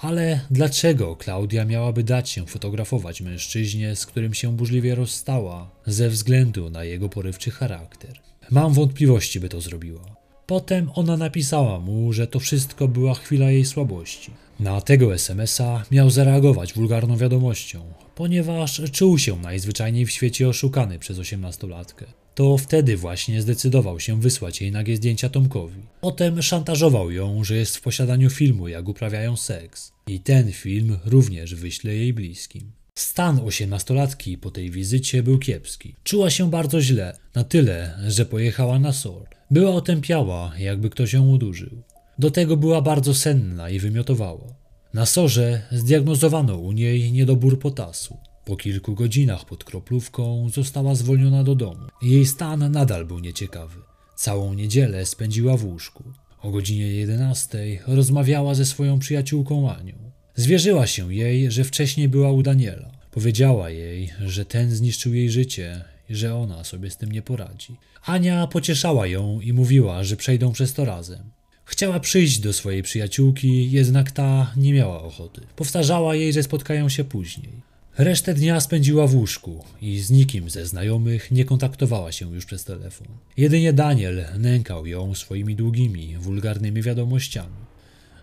Ale 0.01 0.41
dlaczego 0.51 1.17
Klaudia 1.17 1.65
miałaby 1.65 2.05
dać 2.05 2.31
się 2.31 2.47
fotografować 2.47 3.21
mężczyźnie, 3.21 3.97
z 3.97 4.07
którym 4.07 4.35
się 4.35 4.57
burzliwie 4.57 4.95
rozstała, 4.95 5.71
ze 5.87 6.09
względu 6.09 6.71
na 6.71 6.85
jego 6.85 7.09
porywczy 7.09 7.51
charakter? 7.51 8.21
Mam 8.51 8.73
wątpliwości, 8.73 9.41
by 9.41 9.49
to 9.49 9.61
zrobiła. 9.61 10.16
Potem 10.47 10.91
ona 10.95 11.17
napisała 11.17 11.81
mu, 11.81 12.13
że 12.13 12.27
to 12.27 12.41
wszystko 12.41 12.89
była 12.89 13.15
chwila 13.15 13.51
jej 13.51 13.65
słabości. 13.65 14.31
Na 14.61 14.81
tego 14.81 15.15
SMS-a 15.15 15.85
miał 15.91 16.11
zareagować 16.11 16.73
wulgarną 16.73 17.17
wiadomością, 17.17 17.83
ponieważ 18.15 18.83
czuł 18.93 19.19
się 19.19 19.37
najzwyczajniej 19.37 20.07
w 20.07 20.11
świecie 20.11 20.49
oszukany 20.49 20.99
przez 20.99 21.19
osiemnastolatkę 21.19 22.07
to 22.37 22.59
wtedy 22.59 22.97
właśnie 22.97 23.43
zdecydował 23.43 24.01
się 24.01 24.21
wysłać 24.21 24.61
jej 24.61 24.73
nagie 24.73 24.97
zdjęcia 24.97 25.29
Tomkowi. 25.29 25.83
Potem 26.01 26.43
szantażował 26.43 27.11
ją, 27.11 27.45
że 27.45 27.57
jest 27.57 27.77
w 27.77 27.81
posiadaniu 27.81 28.31
filmu, 28.31 28.69
jak 28.69 28.89
uprawiają 28.89 29.37
seks. 29.37 29.93
I 30.07 30.21
ten 30.21 30.53
film 30.53 30.99
również 31.05 31.55
wyśle 31.55 31.95
jej 31.95 32.13
bliskim. 32.13 32.73
Stan 32.95 33.41
osiemnastolatki 33.41 34.39
po 34.39 34.51
tej 34.51 34.71
wizycie 34.71 35.23
był 35.23 35.39
kiepski. 35.39 35.95
Czuła 36.05 36.31
się 36.31 36.51
bardzo 36.51 36.81
źle, 36.81 37.19
na 37.35 37.45
tyle, 37.45 37.99
że 38.09 38.27
pojechała 38.27 38.79
na 38.79 38.93
SOR. 38.93 39.36
Była 39.51 39.71
otępiała, 39.71 40.53
jakby 40.59 40.91
ktoś 40.91 41.13
ją 41.13 41.29
udurzył. 41.29 41.83
Do 42.19 42.31
tego 42.31 42.57
była 42.57 42.83
bardzo 42.83 43.15
senna 43.15 43.71
i 43.71 43.79
wymiotowała. 43.79 44.55
Na 44.95 45.07
sorze 45.07 45.63
zdiagnozowano 45.73 46.57
u 46.57 46.73
niej 46.73 47.13
niedobór 47.13 47.59
potasu. 47.59 48.17
Po 48.45 48.57
kilku 48.57 48.95
godzinach 48.95 49.45
pod 49.45 49.65
kroplówką 49.65 50.49
została 50.55 50.95
zwolniona 50.95 51.45
do 51.45 51.55
domu. 51.55 51.87
Jej 52.03 52.27
stan 52.27 52.73
nadal 52.73 53.07
był 53.07 53.19
nieciekawy. 53.19 53.77
Całą 54.17 54.55
niedzielę 54.55 55.07
spędziła 55.07 55.57
w 55.57 55.65
łóżku. 55.65 56.05
O 56.43 56.51
godzinie 56.51 56.87
11 56.87 57.59
rozmawiała 57.87 58.55
ze 58.55 58.65
swoją 58.65 58.99
przyjaciółką 58.99 59.71
Anią. 59.71 59.95
Zwierzyła 60.35 60.87
się 60.87 61.15
jej, 61.15 61.51
że 61.51 61.65
wcześniej 61.65 62.09
była 62.09 62.33
u 62.33 62.43
Daniela. 62.43 62.91
Powiedziała 63.11 63.71
jej, 63.71 64.11
że 64.25 64.45
ten 64.45 64.71
zniszczył 64.71 65.15
jej 65.15 65.31
życie 65.31 65.85
że 66.11 66.35
ona 66.35 66.65
sobie 66.65 66.91
z 66.91 66.97
tym 66.97 67.13
nie 67.13 67.23
poradzi. 67.23 67.77
Ania 68.05 68.47
pocieszała 68.47 69.07
ją 69.07 69.41
i 69.41 69.53
mówiła, 69.53 70.05
że 70.05 70.17
przejdą 70.17 70.53
przez 70.53 70.73
to 70.73 70.85
razem. 70.85 71.31
Chciała 71.65 72.01
przyjść 72.01 72.39
do 72.39 72.53
swojej 72.53 72.83
przyjaciółki, 72.83 73.71
jednak 73.71 74.11
ta 74.11 74.53
nie 74.57 74.73
miała 74.73 75.03
ochoty. 75.03 75.41
Powtarzała 75.57 76.15
jej, 76.15 76.33
że 76.33 76.43
spotkają 76.43 76.89
się 76.89 77.05
później. 77.05 77.53
Resztę 77.99 78.35
dnia 78.35 78.61
spędziła 78.61 79.07
w 79.07 79.15
łóżku 79.15 79.65
i 79.83 79.99
z 79.99 80.11
nikim 80.11 80.51
ze 80.51 80.67
znajomych 80.67 81.31
nie 81.31 81.45
kontaktowała 81.45 82.13
się 82.13 82.35
już 82.35 82.47
przez 82.47 82.65
telefon. 82.65 83.07
Jedynie 83.37 83.73
Daniel 83.73 84.25
nękał 84.39 84.87
ją 84.87 85.15
swoimi 85.15 85.57
długimi, 85.57 86.17
wulgarnymi 86.17 86.83
wiadomościami. 86.83 87.67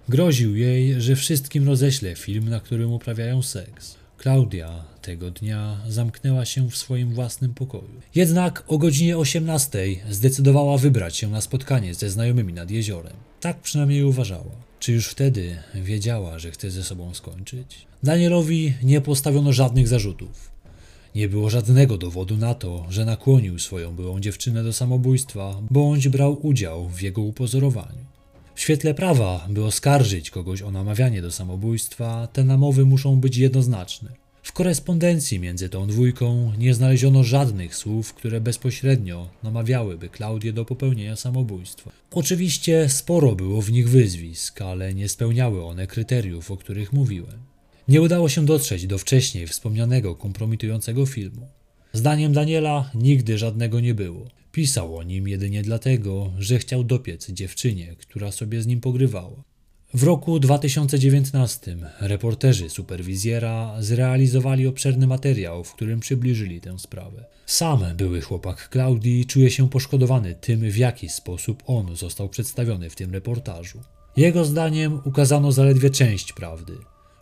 Groził 0.09 0.55
jej, 0.55 1.01
że 1.01 1.15
wszystkim 1.15 1.67
roześle 1.67 2.15
film, 2.15 2.49
na 2.49 2.59
którym 2.59 2.91
uprawiają 2.91 3.41
seks. 3.41 3.95
Klaudia 4.23 4.83
tego 5.01 5.31
dnia 5.31 5.77
zamknęła 5.87 6.45
się 6.45 6.69
w 6.69 6.77
swoim 6.77 7.13
własnym 7.13 7.53
pokoju. 7.53 8.01
Jednak 8.15 8.63
o 8.67 8.77
godzinie 8.77 9.17
18 9.17 9.79
zdecydowała 10.09 10.77
wybrać 10.77 11.17
się 11.17 11.29
na 11.29 11.41
spotkanie 11.41 11.93
ze 11.93 12.09
znajomymi 12.09 12.53
nad 12.53 12.71
jeziorem. 12.71 13.13
Tak 13.41 13.61
przynajmniej 13.61 14.03
uważała. 14.03 14.51
Czy 14.79 14.91
już 14.91 15.07
wtedy 15.07 15.57
wiedziała, 15.75 16.39
że 16.39 16.51
chce 16.51 16.71
ze 16.71 16.83
sobą 16.83 17.13
skończyć? 17.13 17.87
Danielowi 18.03 18.73
nie 18.83 19.01
postawiono 19.01 19.53
żadnych 19.53 19.87
zarzutów. 19.87 20.51
Nie 21.15 21.29
było 21.29 21.49
żadnego 21.49 21.97
dowodu 21.97 22.37
na 22.37 22.53
to, 22.53 22.85
że 22.89 23.05
nakłonił 23.05 23.59
swoją 23.59 23.95
byłą 23.95 24.19
dziewczynę 24.19 24.63
do 24.63 24.73
samobójstwa, 24.73 25.61
bądź 25.71 26.07
brał 26.07 26.47
udział 26.47 26.89
w 26.89 27.01
jego 27.01 27.21
upozorowaniu. 27.21 28.12
W 28.55 28.61
świetle 28.61 28.93
prawa, 28.93 29.47
by 29.49 29.65
oskarżyć 29.65 30.29
kogoś 30.29 30.61
o 30.61 30.71
namawianie 30.71 31.21
do 31.21 31.31
samobójstwa, 31.31 32.27
te 32.27 32.43
namowy 32.43 32.85
muszą 32.85 33.19
być 33.19 33.37
jednoznaczne. 33.37 34.09
W 34.43 34.51
korespondencji 34.51 35.39
między 35.39 35.69
tą 35.69 35.87
dwójką 35.87 36.51
nie 36.57 36.73
znaleziono 36.73 37.23
żadnych 37.23 37.75
słów, 37.75 38.13
które 38.13 38.41
bezpośrednio 38.41 39.29
namawiałyby 39.43 40.09
Klaudię 40.09 40.53
do 40.53 40.65
popełnienia 40.65 41.15
samobójstwa. 41.15 41.91
Oczywiście 42.11 42.89
sporo 42.89 43.35
było 43.35 43.61
w 43.61 43.71
nich 43.71 43.89
wyzwisk, 43.89 44.61
ale 44.61 44.93
nie 44.93 45.09
spełniały 45.09 45.65
one 45.65 45.87
kryteriów, 45.87 46.51
o 46.51 46.57
których 46.57 46.93
mówiłem. 46.93 47.39
Nie 47.87 48.01
udało 48.01 48.29
się 48.29 48.45
dotrzeć 48.45 48.87
do 48.87 48.97
wcześniej 48.97 49.47
wspomnianego 49.47 50.15
kompromitującego 50.15 51.05
filmu. 51.05 51.47
Zdaniem 51.93 52.33
Daniela 52.33 52.91
nigdy 52.95 53.37
żadnego 53.37 53.79
nie 53.79 53.93
było. 53.93 54.27
Pisał 54.53 54.97
o 54.97 55.03
nim 55.03 55.27
jedynie 55.27 55.61
dlatego, 55.61 56.33
że 56.39 56.59
chciał 56.59 56.83
dopiec 56.83 57.31
dziewczynie, 57.31 57.95
która 57.99 58.31
sobie 58.31 58.61
z 58.61 58.67
nim 58.67 58.81
pogrywała. 58.81 59.43
W 59.93 60.03
roku 60.03 60.39
2019 60.39 61.77
reporterzy 61.99 62.69
Superwizjera 62.69 63.75
zrealizowali 63.79 64.67
obszerny 64.67 65.07
materiał, 65.07 65.63
w 65.63 65.73
którym 65.73 65.99
przybliżyli 65.99 66.61
tę 66.61 66.79
sprawę. 66.79 67.25
Sam 67.45 67.79
były 67.97 68.21
chłopak 68.21 68.69
Klaudii 68.69 69.25
czuje 69.25 69.51
się 69.51 69.69
poszkodowany 69.69 70.35
tym, 70.35 70.59
w 70.71 70.77
jaki 70.77 71.09
sposób 71.09 71.63
on 71.65 71.95
został 71.95 72.29
przedstawiony 72.29 72.89
w 72.89 72.95
tym 72.95 73.11
reportażu. 73.11 73.79
Jego 74.17 74.45
zdaniem 74.45 74.99
ukazano 75.05 75.51
zaledwie 75.51 75.89
część 75.89 76.33
prawdy. 76.33 76.73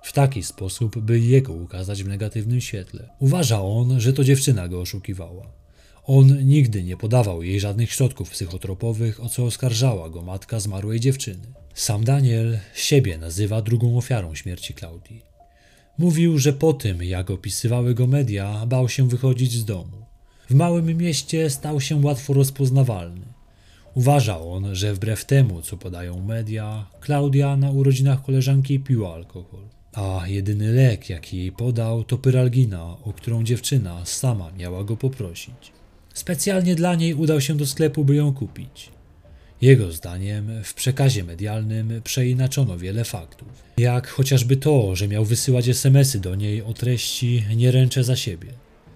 W 0.04 0.14
taki 0.14 0.44
sposób, 0.44 1.00
by 1.00 1.20
jego 1.20 1.54
ukazać 1.54 2.04
w 2.04 2.08
negatywnym 2.08 2.62
świetle. 2.62 3.10
Uważa 3.20 3.62
on, 3.62 4.00
że 4.00 4.14
to 4.14 4.24
dziewczyna 4.24 4.68
go 4.68 4.82
oszukiwała. 4.82 5.61
On 6.04 6.46
nigdy 6.46 6.84
nie 6.84 6.98
podawał 6.98 7.44
jej 7.44 7.60
żadnych 7.60 7.92
środków 7.92 8.30
psychotropowych, 8.30 9.24
o 9.24 9.30
co 9.30 9.46
oskarżała 9.46 10.10
go 10.10 10.22
matka 10.22 10.60
zmarłej 10.60 11.00
dziewczyny. 11.00 11.48
Sam 11.74 12.04
Daniel 12.04 12.60
siebie 12.76 13.18
nazywa 13.18 13.62
drugą 13.62 13.98
ofiarą 13.98 14.36
śmierci 14.36 14.74
Klaudii. 14.74 15.22
Mówił, 15.98 16.38
że 16.38 16.54
po 16.54 16.74
tym, 16.74 17.04
jak 17.04 17.32
opisywały 17.32 17.94
go 17.94 18.08
media, 18.08 18.66
bał 18.66 18.90
się 18.90 19.10
wychodzić 19.10 19.52
z 19.52 19.66
domu. 19.66 20.06
W 20.50 20.54
małym 20.54 20.98
mieście 20.98 21.50
stał 21.50 21.82
się 21.82 21.96
łatwo 21.96 22.34
rozpoznawalny. 22.34 23.26
Uważa 23.94 24.40
on, 24.40 24.76
że 24.76 24.94
wbrew 24.94 25.26
temu, 25.26 25.62
co 25.62 25.78
podają 25.78 26.26
media, 26.26 26.88
Klaudia 27.00 27.58
na 27.58 27.72
urodzinach 27.72 28.24
koleżanki 28.24 28.80
piła 28.80 29.14
alkohol. 29.14 29.62
A 29.94 30.28
jedyny 30.28 30.72
lek, 30.72 31.10
jaki 31.10 31.38
jej 31.38 31.52
podał, 31.52 32.04
to 32.04 32.18
pyralgina, 32.18 32.84
o 33.04 33.14
którą 33.14 33.44
dziewczyna 33.44 34.06
sama 34.06 34.52
miała 34.52 34.84
go 34.84 34.98
poprosić. 34.98 35.81
Specjalnie 36.14 36.76
dla 36.76 36.96
niej 36.96 37.14
udał 37.14 37.42
się 37.42 37.58
do 37.58 37.66
sklepu, 37.66 38.06
by 38.06 38.16
ją 38.16 38.34
kupić. 38.34 38.90
Jego 39.62 39.92
zdaniem 39.92 40.64
w 40.64 40.74
przekazie 40.74 41.24
medialnym 41.24 42.02
przeinaczono 42.04 42.78
wiele 42.78 43.04
faktów, 43.04 43.48
jak 43.78 44.08
chociażby 44.08 44.58
to, 44.58 44.96
że 44.96 45.08
miał 45.08 45.26
wysyłać 45.26 45.70
SMS-y 45.70 46.20
do 46.20 46.36
niej 46.36 46.62
o 46.62 46.74
treści 46.74 47.44
nie 47.56 47.72
ręczę 47.72 48.04
za 48.04 48.16
siebie. 48.16 48.48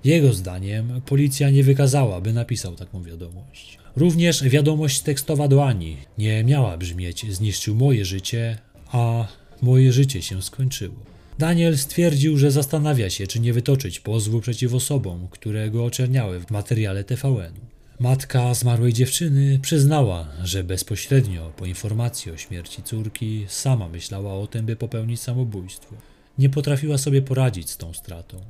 Jego 0.04 0.34
zdaniem 0.34 1.02
policja 1.06 1.50
nie 1.50 1.64
wykazała, 1.64 2.22
by 2.22 2.34
napisał 2.34 2.76
taką 2.76 3.04
wiadomość. 3.04 3.78
Również 3.96 4.44
wiadomość 4.44 5.00
tekstowa 5.00 5.48
do 5.48 5.66
Ani 5.66 5.98
nie 6.18 6.44
miała 6.44 6.78
brzmieć 6.78 7.34
zniszczył 7.34 7.76
moje 7.76 8.06
życie, 8.06 8.58
a 8.92 9.28
moje 9.62 9.92
życie 9.92 10.22
się 10.22 10.42
skończyło. 10.42 10.96
Daniel 11.38 11.78
stwierdził, 11.78 12.38
że 12.38 12.52
zastanawia 12.52 13.10
się, 13.10 13.28
czy 13.28 13.40
nie 13.40 13.54
wytoczyć 13.54 14.00
pozwu 14.00 14.42
przeciw 14.42 14.74
osobom, 14.74 15.28
które 15.32 15.70
go 15.70 15.86
oczerniały 15.86 16.40
w 16.40 16.52
materiale 16.52 17.04
TVN-u. 17.04 17.66
Matka 18.00 18.54
zmarłej 18.54 18.94
dziewczyny 18.94 19.60
przyznała, 19.60 20.28
że 20.44 20.64
bezpośrednio 20.64 21.52
po 21.58 21.66
informacji 21.66 22.32
o 22.32 22.38
śmierci 22.38 22.84
córki 22.84 23.46
sama 23.48 23.90
myślała 23.90 24.34
o 24.34 24.48
tym, 24.48 24.66
by 24.66 24.76
popełnić 24.76 25.22
samobójstwo. 25.22 25.96
Nie 26.38 26.50
potrafiła 26.50 26.98
sobie 26.98 27.22
poradzić 27.22 27.70
z 27.70 27.78
tą 27.78 27.94
stratą. 27.94 28.42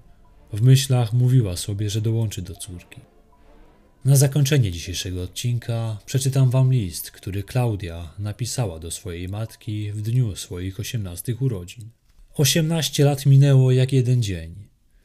W 0.54 0.62
myślach 0.62 1.14
mówiła 1.14 1.58
sobie, 1.58 1.90
że 1.90 2.02
dołączy 2.02 2.42
do 2.42 2.56
córki. 2.56 3.02
Na 4.06 4.16
zakończenie 4.16 4.72
dzisiejszego 4.72 5.24
odcinka 5.24 5.98
przeczytam 6.06 6.50
wam 6.50 6.74
list, 6.74 7.12
który 7.12 7.44
Klaudia 7.44 8.14
napisała 8.20 8.80
do 8.80 8.92
swojej 8.92 9.30
matki 9.30 9.92
w 9.92 10.02
dniu 10.02 10.36
swoich 10.36 10.80
osiemnastych 10.80 11.42
urodzin. 11.42 11.90
Osiemnaście 12.38 13.06
lat 13.06 13.26
minęło 13.26 13.72
jak 13.72 13.94
jeden 13.94 14.24
dzień. 14.24 14.56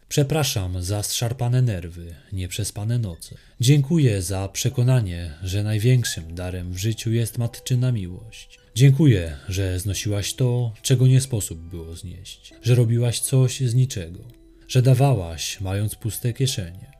Przepraszam 0.08 0.82
za 0.82 1.02
zszarpane 1.02 1.62
nerwy, 1.62 2.14
nieprzespane 2.32 2.98
noce. 2.98 3.34
Dziękuję 3.60 4.22
za 4.22 4.48
przekonanie, 4.48 5.34
że 5.42 5.62
największym 5.62 6.34
darem 6.34 6.72
w 6.72 6.78
życiu 6.78 7.12
jest 7.12 7.38
matczyna 7.38 7.92
miłość. 7.92 8.58
Dziękuję, 8.74 9.36
że 9.48 9.80
znosiłaś 9.80 10.34
to, 10.34 10.72
czego 10.82 11.06
nie 11.06 11.20
sposób 11.20 11.60
było 11.60 11.96
znieść, 11.96 12.54
że 12.62 12.74
robiłaś 12.74 13.20
coś 13.20 13.60
z 13.60 13.74
niczego, 13.74 14.20
że 14.68 14.82
dawałaś, 14.82 15.60
mając 15.60 15.94
puste 15.94 16.32
kieszenie, 16.32 16.92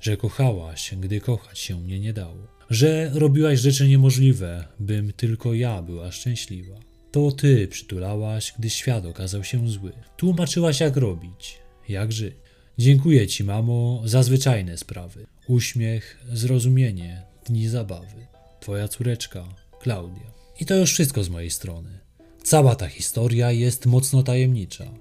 że 0.00 0.16
kochałaś, 0.16 0.94
gdy 1.00 1.20
kochać 1.20 1.58
się 1.58 1.80
mnie 1.80 2.00
nie 2.00 2.12
dało, 2.12 2.46
że 2.70 3.10
robiłaś 3.14 3.60
rzeczy 3.60 3.88
niemożliwe, 3.88 4.64
bym 4.80 5.12
tylko 5.12 5.54
ja 5.54 5.82
była 5.82 6.12
szczęśliwa. 6.12 6.87
To 7.10 7.32
ty 7.32 7.68
przytulałaś, 7.68 8.54
gdy 8.58 8.70
świat 8.70 9.06
okazał 9.06 9.44
się 9.44 9.68
zły. 9.68 9.92
Tłumaczyłaś, 10.16 10.80
jak 10.80 10.96
robić, 10.96 11.58
jak 11.88 12.12
żyć. 12.12 12.34
Dziękuję 12.78 13.26
ci, 13.26 13.44
mamo, 13.44 14.02
za 14.04 14.22
zwyczajne 14.22 14.76
sprawy. 14.76 15.26
Uśmiech, 15.46 16.24
zrozumienie, 16.32 17.22
dni 17.46 17.68
zabawy. 17.68 18.26
Twoja 18.60 18.88
córeczka, 18.88 19.44
Klaudia. 19.80 20.32
I 20.60 20.66
to 20.66 20.74
już 20.74 20.92
wszystko 20.92 21.24
z 21.24 21.28
mojej 21.28 21.50
strony. 21.50 21.98
Cała 22.42 22.76
ta 22.76 22.88
historia 22.88 23.52
jest 23.52 23.86
mocno 23.86 24.22
tajemnicza. 24.22 24.94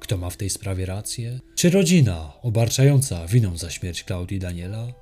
Kto 0.00 0.16
ma 0.16 0.30
w 0.30 0.36
tej 0.36 0.50
sprawie 0.50 0.86
rację? 0.86 1.40
Czy 1.54 1.70
rodzina 1.70 2.32
obarczająca 2.42 3.26
winą 3.26 3.56
za 3.56 3.70
śmierć 3.70 4.04
Klaudii 4.04 4.38
Daniela? 4.38 4.92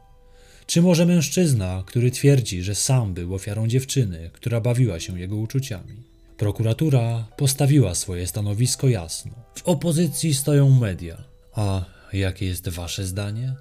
Czy 0.66 0.82
może 0.82 1.06
mężczyzna, 1.06 1.84
który 1.86 2.10
twierdzi, 2.10 2.62
że 2.62 2.74
sam 2.74 3.14
był 3.14 3.34
ofiarą 3.34 3.68
dziewczyny, 3.68 4.30
która 4.32 4.60
bawiła 4.60 5.00
się 5.00 5.20
jego 5.20 5.36
uczuciami? 5.36 6.11
Prokuratura 6.42 7.24
postawiła 7.36 7.94
swoje 7.94 8.26
stanowisko 8.26 8.88
jasno. 8.88 9.32
W 9.54 9.62
opozycji 9.68 10.34
stoją 10.34 10.70
media. 10.70 11.16
A 11.54 11.84
jakie 12.12 12.46
jest 12.46 12.68
wasze 12.68 13.04
zdanie? 13.04 13.54